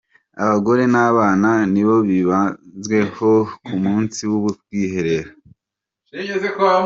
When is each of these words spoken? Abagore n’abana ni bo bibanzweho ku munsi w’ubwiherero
Abagore 0.43 0.83
n’abana 0.93 1.49
ni 1.71 1.83
bo 1.87 1.95
bibanzweho 2.09 3.31
ku 3.65 3.75
munsi 3.83 4.21
w’ubwiherero 4.31 5.31